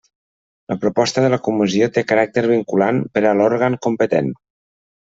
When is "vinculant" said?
2.55-3.05